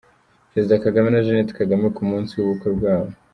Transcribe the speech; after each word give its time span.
Perezida 0.51 0.83
Kagame 0.85 1.07
na 1.09 1.23
Jeannette 1.25 1.57
Kagame 1.59 1.85
ku 1.95 2.01
munsi 2.09 2.31
w'ubukwe 2.35 2.69
bwabo. 2.77 3.11